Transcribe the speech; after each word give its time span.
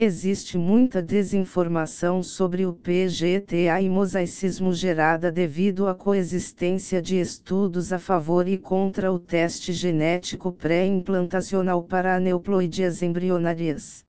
Existe 0.00 0.56
muita 0.56 1.02
desinformação 1.02 2.22
sobre 2.22 2.64
o 2.64 2.72
PGTA 2.72 3.80
e 3.80 3.90
mosaicismo 3.90 4.72
gerada 4.72 5.32
devido 5.32 5.88
à 5.88 5.94
coexistência 5.94 7.02
de 7.02 7.18
estudos 7.18 7.92
a 7.92 7.98
favor 7.98 8.46
e 8.46 8.56
contra 8.56 9.12
o 9.12 9.18
teste 9.18 9.72
genético 9.72 10.52
pré-implantacional 10.52 11.82
para 11.82 12.14
aneuploidias 12.14 13.02
embrionárias. 13.02 14.04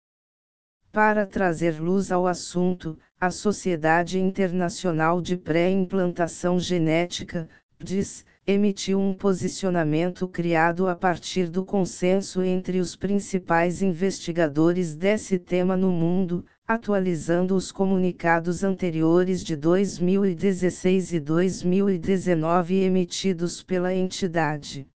Para 0.92 1.26
trazer 1.26 1.82
luz 1.82 2.12
ao 2.12 2.28
assunto, 2.28 2.96
a 3.20 3.32
Sociedade 3.32 4.20
Internacional 4.20 5.20
de 5.20 5.36
Pré-Implantação 5.36 6.60
Genética, 6.60 7.50
diz, 7.80 8.24
emitiu 8.52 9.00
um 9.00 9.14
posicionamento 9.14 10.28
criado 10.28 10.88
a 10.88 10.96
partir 10.96 11.48
do 11.48 11.64
consenso 11.64 12.42
entre 12.42 12.80
os 12.80 12.96
principais 12.96 13.84
investigadores 13.84 14.96
desse 14.96 15.38
tema 15.38 15.78
no 15.78 15.92
mundo, 15.92 16.44
atualizando 16.68 17.56
os 17.56 17.72
comunicados 17.72 18.64
anteriores 18.64 19.44
de 19.44 19.56
2016 19.56 21.14
e 21.14 21.20
2019 21.20 22.74
emitidos 22.82 23.62
pela 23.62 23.94
entidade. 23.94 24.88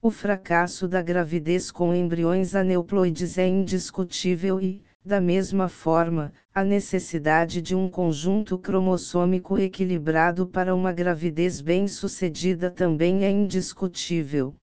O 0.00 0.10
fracasso 0.10 0.88
da 0.88 1.02
gravidez 1.02 1.70
com 1.70 1.94
embriões 1.94 2.54
aneuploides 2.54 3.36
é 3.36 3.46
indiscutível 3.46 4.58
e, 4.58 4.82
da 5.04 5.20
mesma 5.20 5.68
forma, 5.68 6.32
a 6.54 6.62
necessidade 6.62 7.60
de 7.60 7.74
um 7.74 7.88
conjunto 7.88 8.56
cromossômico 8.56 9.58
equilibrado 9.58 10.46
para 10.46 10.74
uma 10.74 10.92
gravidez 10.92 11.60
bem-sucedida 11.60 12.70
também 12.70 13.24
é 13.24 13.30
indiscutível. 13.30 14.54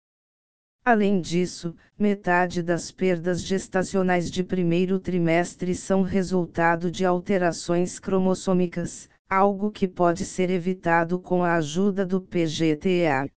Além 0.85 1.19
disso, 1.19 1.75
metade 1.97 2.63
das 2.63 2.89
perdas 2.89 3.41
gestacionais 3.41 4.31
de 4.31 4.43
primeiro 4.43 4.97
trimestre 4.97 5.75
são 5.75 6.01
resultado 6.01 6.89
de 6.89 7.05
alterações 7.05 7.99
cromossômicas, 7.99 9.09
algo 9.29 9.69
que 9.69 9.87
pode 9.87 10.25
ser 10.25 10.49
evitado 10.49 11.19
com 11.19 11.43
a 11.43 11.55
ajuda 11.55 12.05
do 12.05 12.21
PGTA. 12.21 13.29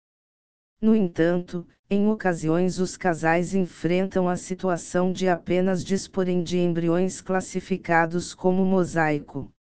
No 0.81 0.95
entanto, 0.95 1.67
em 1.93 2.07
ocasiões 2.07 2.79
os 2.79 2.97
casais 2.97 3.53
enfrentam 3.53 4.29
a 4.29 4.37
situação 4.37 5.13
de 5.13 5.29
apenas 5.29 5.85
disporem 5.85 6.41
de 6.41 6.57
embriões 6.57 7.21
classificados 7.21 8.33
como 8.33 8.65
mosaico. 8.65 9.53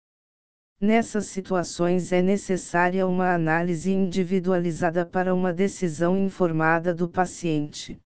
Nessas 0.79 1.25
situações 1.25 2.13
é 2.13 2.21
necessária 2.21 3.07
uma 3.07 3.33
análise 3.33 3.91
individualizada 3.91 5.07
para 5.07 5.35
uma 5.35 5.55
decisão 5.55 6.19
informada 6.19 6.95
do 6.95 7.09
paciente. 7.09 7.99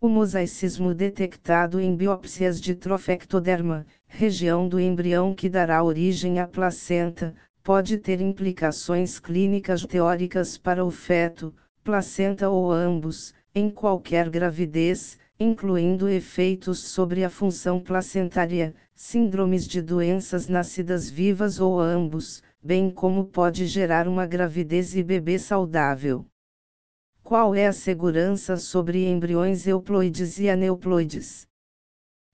O 0.00 0.08
mosaicismo 0.08 0.92
detectado 0.92 1.80
em 1.80 1.94
biópsias 1.94 2.60
de 2.60 2.74
trofectoderma, 2.74 3.86
região 4.08 4.68
do 4.68 4.80
embrião 4.80 5.32
que 5.32 5.48
dará 5.48 5.82
origem 5.84 6.40
à 6.40 6.48
placenta, 6.48 7.36
pode 7.62 7.98
ter 7.98 8.20
implicações 8.20 9.20
clínicas 9.20 9.86
teóricas 9.86 10.58
para 10.58 10.84
o 10.84 10.90
feto, 10.90 11.54
placenta 11.88 12.50
ou 12.50 12.70
ambos, 12.70 13.32
em 13.54 13.70
qualquer 13.70 14.28
gravidez, 14.28 15.18
incluindo 15.40 16.06
efeitos 16.06 16.80
sobre 16.80 17.24
a 17.24 17.30
função 17.30 17.80
placentária, 17.80 18.74
síndromes 18.94 19.66
de 19.66 19.80
doenças 19.80 20.48
nascidas 20.48 21.08
vivas 21.08 21.58
ou 21.58 21.80
ambos, 21.80 22.42
bem 22.62 22.90
como 22.90 23.24
pode 23.24 23.66
gerar 23.66 24.06
uma 24.06 24.26
gravidez 24.26 24.94
e 24.94 25.02
bebê 25.02 25.38
saudável. 25.38 26.26
Qual 27.22 27.54
é 27.54 27.66
a 27.66 27.72
segurança 27.72 28.58
sobre 28.58 29.08
embriões 29.08 29.66
euploides 29.66 30.38
e 30.38 30.50
aneuploides? 30.50 31.48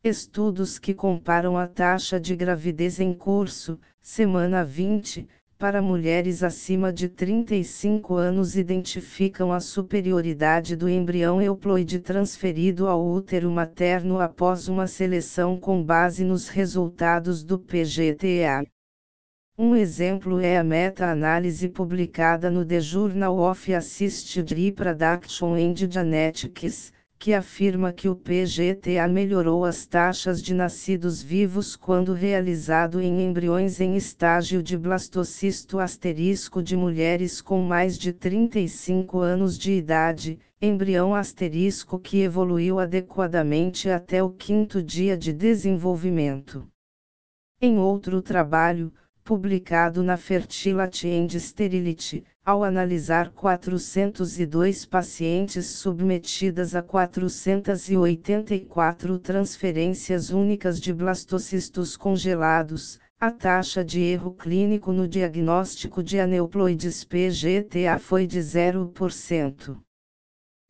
Estudos 0.03 0.81
que 0.81 0.93
comparam 0.93 1.57
a 1.57 1.69
taxa 1.69 2.19
de 2.19 2.35
gravidez 2.35 2.99
em 2.99 3.15
curso, 3.15 3.79
semana 4.03 4.65
20, 4.65 5.29
para 5.65 5.81
mulheres 5.81 6.43
acima 6.43 6.93
de 6.93 7.09
35 7.09 8.17
anos 8.17 8.55
identificam 8.55 9.51
a 9.51 9.61
superioridade 9.61 10.77
do 10.77 10.91
embrião 10.91 11.41
euploide 11.41 12.01
transferido 12.01 12.87
ao 12.87 13.03
útero 13.03 13.51
materno 13.51 14.21
após 14.21 14.69
uma 14.69 14.87
seleção 14.87 15.59
com 15.59 15.83
base 15.83 16.23
nos 16.23 16.49
resultados 16.49 17.43
do 17.43 17.59
PGTA. 17.59 18.67
Um 19.57 19.75
exemplo 19.75 20.39
é 20.39 20.59
a 20.59 20.63
meta-análise 20.63 21.67
publicada 21.71 22.51
no 22.51 22.63
The 22.63 22.81
Journal 22.81 23.39
of 23.39 23.73
Assisted 23.73 24.53
Reproduction 24.53 25.55
and 25.55 25.77
Genetics, 25.77 26.93
que 27.25 27.33
afirma 27.33 27.91
que 27.91 28.07
o 28.07 28.15
PGTA 28.15 29.09
melhorou 29.09 29.65
as 29.65 29.87
taxas 29.87 30.43
de 30.43 30.53
nascidos 30.53 31.23
vivos 31.23 31.75
quando 31.75 32.13
realizado 32.13 33.01
em 33.01 33.23
embriões 33.25 33.81
em 33.81 33.97
estágio 33.97 34.63
de 34.63 34.77
blastocisto 34.77 35.79
asterisco 35.79 36.63
de 36.63 36.77
mulheres 36.77 37.41
com 37.41 37.63
mais 37.63 37.97
de 37.97 38.13
35 38.13 39.21
anos 39.21 39.57
de 39.57 39.73
idade, 39.73 40.39
embrião 40.61 41.15
asterisco 41.15 41.99
que 41.99 42.21
evoluiu 42.21 42.79
adequadamente 42.79 43.89
até 43.89 44.23
o 44.23 44.29
quinto 44.29 44.83
dia 44.83 45.17
de 45.17 45.33
desenvolvimento. 45.33 46.69
Em 47.59 47.79
outro 47.79 48.21
trabalho, 48.21 48.93
publicado 49.25 50.03
na 50.03 50.19
Fertility 50.19 51.09
and 51.09 51.39
Sterility, 51.39 52.23
ao 52.45 52.63
analisar 52.63 53.31
402 53.31 54.85
pacientes 54.85 55.65
submetidas 55.67 56.75
a 56.75 56.83
484 56.83 59.19
transferências 59.19 60.29
únicas 60.29 60.79
de 60.79 60.93
blastocistos 60.93 61.97
congelados, 61.97 63.01
a 63.19 63.31
taxa 63.31 63.83
de 63.83 64.03
erro 64.03 64.35
clínico 64.35 64.93
no 64.93 65.09
diagnóstico 65.09 66.03
de 66.03 66.21
aneuploides 66.21 67.03
PGTA 67.05 67.99
foi 67.99 68.27
de 68.27 68.41
0%. 68.41 69.84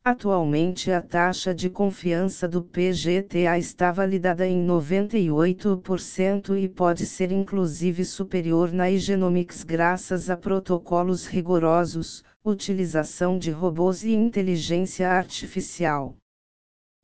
Atualmente 0.07 0.91
a 0.91 1.01
taxa 1.01 1.55
de 1.55 1.71
confiança 1.71 2.47
do 2.47 2.63
PGTA 2.63 3.59
está 3.59 3.91
validada 3.91 4.47
em 4.47 4.67
98% 4.67 6.63
e 6.63 6.69
pode 6.69 7.07
ser 7.07 7.33
inclusive 7.33 8.05
superior 8.05 8.71
na 8.71 8.91
Igenomics 8.91 9.63
graças 9.63 10.29
a 10.29 10.37
protocolos 10.37 11.27
rigorosos, 11.27 12.23
utilização 12.45 13.39
de 13.39 13.51
robôs 13.51 14.05
e 14.05 14.13
inteligência 14.13 15.09
artificial. 15.09 16.15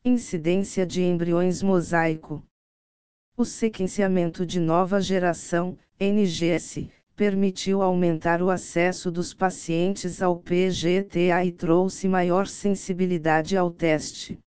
Incidência 0.05 0.87
de 0.87 1.03
embriões 1.03 1.63
mosaico. 1.63 2.45
O 3.35 3.47
sequenciamento 3.47 4.45
de 4.45 4.61
nova 4.61 5.01
geração, 5.01 5.79
NGS, 5.99 6.91
permitiu 7.21 7.83
aumentar 7.83 8.41
o 8.41 8.49
acesso 8.49 9.11
dos 9.11 9.35
pacientes 9.35 10.23
ao 10.23 10.39
PGTA 10.39 11.45
e 11.45 11.53
trouxe 11.53 12.09
maior 12.09 12.47
sensibilidade 12.47 13.59
ao 13.59 13.71
teste. 13.71 14.39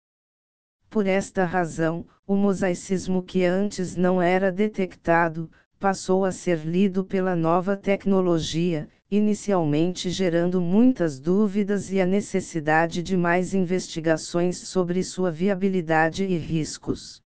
Por 0.89 1.07
esta 1.07 1.45
razão, 1.45 2.07
o 2.27 2.35
mosaicismo 2.35 3.23
que 3.23 3.45
antes 3.45 3.95
não 3.95 4.23
era 4.23 4.51
detectado, 4.51 5.51
passou 5.79 6.25
a 6.25 6.33
ser 6.33 6.61
lido 6.65 7.05
pela 7.05 7.37
nova 7.37 7.77
tecnologia, 7.77 8.89
inicialmente 9.11 10.09
gerando 10.09 10.59
muitas 10.59 11.21
dúvidas 11.21 11.93
e 11.93 12.01
a 12.01 12.07
necessidade 12.07 13.03
de 13.03 13.19
mais 13.19 13.53
investigações 13.53 14.57
sobre 14.57 15.05
sua 15.05 15.31
viabilidade 15.31 16.25
e 16.25 16.39
riscos. 16.39 17.22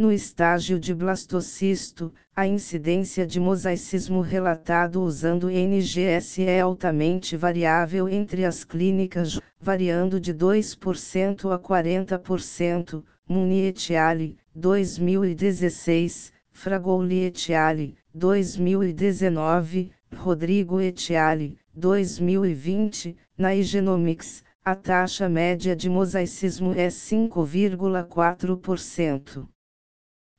No 0.00 0.12
estágio 0.12 0.78
de 0.78 0.94
blastocisto, 0.94 2.14
a 2.32 2.46
incidência 2.46 3.26
de 3.26 3.40
mosaicismo 3.40 4.20
relatado 4.20 5.02
usando 5.02 5.50
NGS 5.50 6.42
é 6.42 6.60
altamente 6.60 7.36
variável 7.36 8.08
entre 8.08 8.44
as 8.44 8.62
clínicas, 8.62 9.40
variando 9.60 10.20
de 10.20 10.32
2% 10.32 11.52
a 11.52 11.58
40%, 11.58 13.02
Muni 13.28 13.62
et 13.62 13.92
al., 13.92 14.36
2016, 14.54 16.32
Fragoli 16.52 17.24
et 17.24 17.50
al., 17.50 17.92
2019, 18.14 19.90
Rodrigo 20.12 20.80
et 20.80 21.10
al., 21.10 21.56
2020, 21.74 23.16
na 23.36 23.52
Igenomics, 23.52 24.44
a 24.64 24.76
taxa 24.76 25.28
média 25.28 25.74
de 25.74 25.90
mosaicismo 25.90 26.72
é 26.72 26.86
5,4%. 26.86 29.48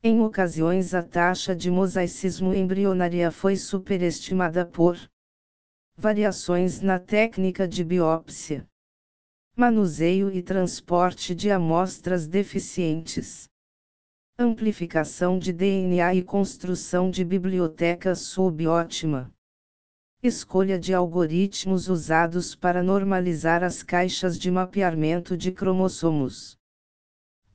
Em 0.01 0.21
ocasiões 0.21 0.93
a 0.93 1.03
taxa 1.03 1.53
de 1.53 1.69
mosaicismo 1.69 2.53
embrionária 2.53 3.29
foi 3.31 3.57
superestimada 3.57 4.65
por 4.65 4.97
variações 5.97 6.79
na 6.79 6.97
técnica 6.97 7.67
de 7.67 7.83
biópsia, 7.83 8.65
manuseio 9.57 10.31
e 10.31 10.41
transporte 10.41 11.35
de 11.35 11.51
amostras 11.51 12.27
deficientes, 12.27 13.49
amplificação 14.37 15.37
de 15.37 15.51
DNA 15.51 16.15
e 16.15 16.23
construção 16.23 17.11
de 17.11 17.25
biblioteca 17.25 18.15
subótima. 18.15 19.29
Escolha 20.23 20.79
de 20.79 20.93
algoritmos 20.93 21.89
usados 21.89 22.55
para 22.55 22.81
normalizar 22.81 23.65
as 23.65 23.83
caixas 23.83 24.39
de 24.39 24.49
mapeamento 24.49 25.35
de 25.35 25.51
cromossomos 25.51 26.57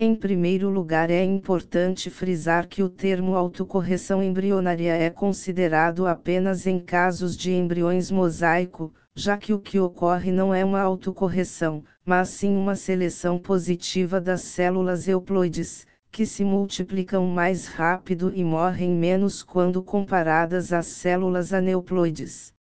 Em 0.00 0.16
primeiro 0.16 0.68
lugar, 0.68 1.12
é 1.12 1.22
importante 1.22 2.10
frisar 2.10 2.66
que 2.66 2.82
o 2.82 2.88
termo 2.88 3.36
autocorreção 3.36 4.20
embrionária 4.20 4.96
é 4.96 5.08
considerado 5.10 6.04
apenas 6.04 6.66
em 6.66 6.80
casos 6.80 7.36
de 7.36 7.52
embriões 7.52 8.10
mosaico, 8.10 8.92
já 9.14 9.38
que 9.38 9.52
o 9.52 9.60
que 9.60 9.78
ocorre 9.78 10.32
não 10.32 10.52
é 10.52 10.64
uma 10.64 10.80
autocorreção, 10.80 11.84
mas 12.04 12.30
sim 12.30 12.56
uma 12.56 12.74
seleção 12.74 13.38
positiva 13.38 14.20
das 14.20 14.40
células 14.40 15.06
euploides, 15.06 15.86
que 16.10 16.26
se 16.26 16.42
multiplicam 16.42 17.24
mais 17.28 17.68
rápido 17.68 18.32
e 18.34 18.42
morrem 18.42 18.90
menos 18.90 19.40
quando 19.40 19.80
comparadas 19.80 20.72
às 20.72 20.86
células 20.86 21.52
aneuploides. 21.52 22.55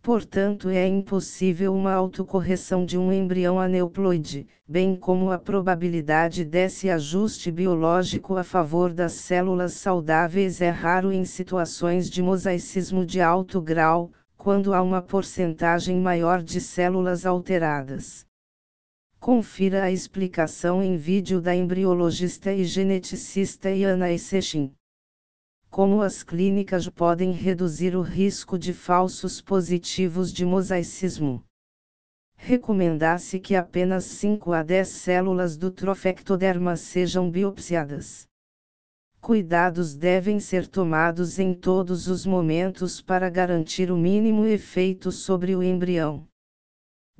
Portanto, 0.00 0.68
é 0.68 0.86
impossível 0.86 1.74
uma 1.74 1.92
autocorreção 1.92 2.86
de 2.86 2.96
um 2.96 3.12
embrião 3.12 3.60
aneuploide, 3.60 4.46
bem 4.66 4.96
como 4.96 5.30
a 5.30 5.38
probabilidade 5.38 6.44
desse 6.44 6.88
ajuste 6.88 7.50
biológico 7.50 8.36
a 8.36 8.44
favor 8.44 8.92
das 8.92 9.12
células 9.12 9.74
saudáveis 9.74 10.60
é 10.60 10.70
raro 10.70 11.12
em 11.12 11.24
situações 11.24 12.08
de 12.08 12.22
mosaicismo 12.22 13.04
de 13.04 13.20
alto 13.20 13.60
grau, 13.60 14.10
quando 14.36 14.72
há 14.72 14.80
uma 14.80 15.02
porcentagem 15.02 16.00
maior 16.00 16.42
de 16.42 16.60
células 16.60 17.26
alteradas. 17.26 18.24
Confira 19.20 19.82
a 19.82 19.90
explicação 19.90 20.82
em 20.82 20.96
vídeo 20.96 21.40
da 21.40 21.54
embriologista 21.54 22.52
e 22.52 22.64
geneticista 22.64 23.68
Iana 23.70 24.12
Essechin 24.12 24.72
como 25.70 26.02
as 26.02 26.22
clínicas 26.22 26.88
podem 26.88 27.32
reduzir 27.32 27.96
o 27.96 28.02
risco 28.02 28.58
de 28.58 28.72
falsos 28.72 29.40
positivos 29.40 30.32
de 30.32 30.44
mosaicismo. 30.44 31.44
Recomenda-se 32.36 33.40
que 33.40 33.56
apenas 33.56 34.04
5 34.04 34.52
a 34.52 34.62
10 34.62 34.88
células 34.88 35.56
do 35.56 35.70
trofectoderma 35.70 36.76
sejam 36.76 37.30
biopsiadas. 37.30 38.28
Cuidados 39.20 39.96
devem 39.96 40.38
ser 40.38 40.68
tomados 40.68 41.40
em 41.40 41.52
todos 41.52 42.06
os 42.06 42.24
momentos 42.24 43.02
para 43.02 43.28
garantir 43.28 43.90
o 43.90 43.96
mínimo 43.96 44.46
efeito 44.46 45.10
sobre 45.10 45.56
o 45.56 45.62
embrião. 45.62 46.27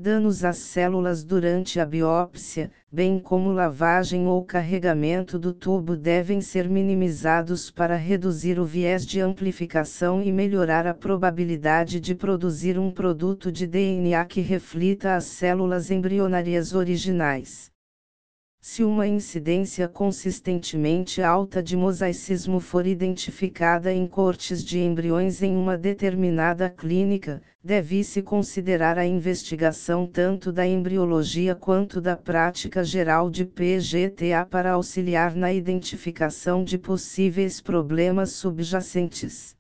Danos 0.01 0.45
às 0.45 0.59
células 0.59 1.25
durante 1.25 1.81
a 1.81 1.85
biópsia, 1.85 2.71
bem 2.89 3.19
como 3.19 3.51
lavagem 3.51 4.29
ou 4.29 4.45
carregamento 4.45 5.37
do 5.41 5.53
tubo 5.53 5.97
devem 5.97 6.41
ser 6.41 6.69
minimizados 6.69 7.69
para 7.69 7.97
reduzir 7.97 8.61
o 8.61 8.65
viés 8.65 9.05
de 9.05 9.21
amplificação 9.21 10.23
e 10.23 10.31
melhorar 10.31 10.87
a 10.87 10.95
probabilidade 10.95 11.99
de 11.99 12.15
produzir 12.15 12.79
um 12.79 12.93
produto 12.93 13.51
de 13.51 13.67
DNA 13.67 14.25
que 14.27 14.41
reflita 14.41 15.17
as 15.17 15.25
células 15.25 15.91
embrionárias 15.91 16.73
originais. 16.73 17.69
Se 18.61 18.83
uma 18.83 19.07
incidência 19.07 19.87
consistentemente 19.87 21.23
alta 21.23 21.63
de 21.63 21.77
mosaicismo 21.77 22.59
for 22.59 22.89
identificada 22.89 23.93
em 23.93 24.05
cortes 24.05 24.65
de 24.65 24.81
embriões 24.81 25.43
em 25.43 25.57
uma 25.57 25.79
determinada 25.79 26.69
clínica, 26.69 27.41
deve-se 27.63 28.21
considerar 28.21 28.99
a 28.99 29.07
investigação 29.07 30.09
tanto 30.09 30.51
da 30.51 30.67
embriologia 30.67 31.55
quanto 31.55 32.01
da 32.01 32.17
prática 32.17 32.83
geral 32.83 33.31
de 33.31 33.45
PGTA 33.45 34.45
para 34.45 34.73
auxiliar 34.73 35.37
na 35.37 35.53
identificação 35.53 36.65
de 36.65 36.77
possíveis 36.77 37.61
problemas 37.61 38.33
subjacentes. 38.33 39.57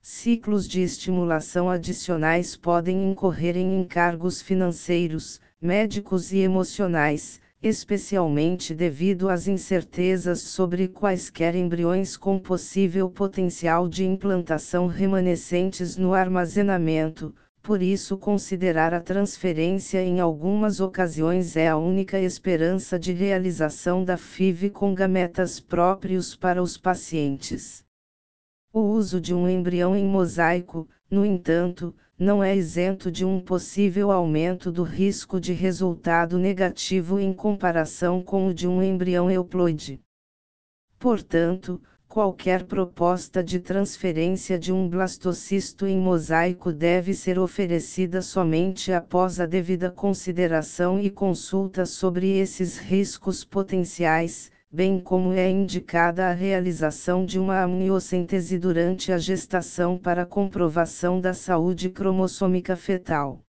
Ciclos 0.00 0.66
de 0.66 0.80
estimulação 0.80 1.68
adicionais 1.68 2.56
podem 2.56 3.10
incorrer 3.10 3.58
em 3.58 3.78
encargos 3.78 4.40
financeiros, 4.40 5.38
médicos 5.60 6.32
e 6.32 6.38
emocionais 6.38 7.44
especialmente 7.62 8.74
devido 8.74 9.28
às 9.28 9.48
incertezas 9.48 10.40
sobre 10.40 10.88
quaisquer 10.88 11.54
embriões 11.54 12.16
com 12.16 12.38
possível 12.38 13.10
potencial 13.10 13.88
de 13.88 14.04
implantação 14.04 14.86
remanescentes 14.86 15.96
no 15.96 16.12
armazenamento, 16.12 17.34
por 17.62 17.82
isso 17.82 18.16
considerar 18.16 18.94
a 18.94 19.00
transferência 19.00 20.00
em 20.00 20.20
algumas 20.20 20.78
ocasiões 20.78 21.56
é 21.56 21.66
a 21.66 21.76
única 21.76 22.20
esperança 22.20 22.96
de 22.96 23.12
realização 23.12 24.04
da 24.04 24.16
FIV 24.16 24.70
com 24.70 24.94
gametas 24.94 25.58
próprios 25.58 26.36
para 26.36 26.62
os 26.62 26.78
pacientes. 26.78 27.84
O 28.72 28.80
uso 28.82 29.20
de 29.20 29.34
um 29.34 29.48
embrião 29.48 29.96
em 29.96 30.04
mosaico, 30.04 30.86
no 31.10 31.26
entanto, 31.26 31.92
não 32.18 32.42
é 32.42 32.56
isento 32.56 33.10
de 33.10 33.26
um 33.26 33.38
possível 33.38 34.10
aumento 34.10 34.72
do 34.72 34.82
risco 34.82 35.38
de 35.38 35.52
resultado 35.52 36.38
negativo 36.38 37.20
em 37.20 37.32
comparação 37.32 38.22
com 38.22 38.46
o 38.46 38.54
de 38.54 38.66
um 38.66 38.82
embrião 38.82 39.30
euploide. 39.30 40.00
Portanto, 40.98 41.78
qualquer 42.08 42.64
proposta 42.64 43.44
de 43.44 43.60
transferência 43.60 44.58
de 44.58 44.72
um 44.72 44.88
blastocisto 44.88 45.86
em 45.86 45.98
mosaico 45.98 46.72
deve 46.72 47.12
ser 47.12 47.38
oferecida 47.38 48.22
somente 48.22 48.90
após 48.92 49.38
a 49.38 49.44
devida 49.44 49.90
consideração 49.90 50.98
e 50.98 51.10
consulta 51.10 51.84
sobre 51.84 52.38
esses 52.38 52.78
riscos 52.78 53.44
potenciais, 53.44 54.50
bem 54.70 55.00
como 55.00 55.32
é 55.32 55.48
indicada 55.48 56.28
a 56.28 56.32
realização 56.32 57.24
de 57.24 57.38
uma 57.38 57.62
amniocentese 57.62 58.58
durante 58.58 59.12
a 59.12 59.18
gestação 59.18 59.96
para 59.96 60.26
comprovação 60.26 61.20
da 61.20 61.32
saúde 61.32 61.88
cromossômica 61.88 62.76
fetal. 62.76 63.45